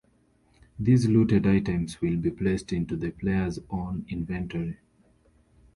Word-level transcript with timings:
These 0.79 1.07
looted 1.07 1.45
items 1.45 2.01
will 2.01 2.17
be 2.17 2.31
placed 2.31 2.73
into 2.73 2.95
the 2.95 3.11
player's 3.11 3.59
own 3.69 4.03
inventory. 4.09 4.79